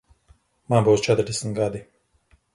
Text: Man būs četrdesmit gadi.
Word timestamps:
Man 0.73 0.87
būs 0.87 1.03
četrdesmit 1.09 1.55
gadi. 1.61 1.85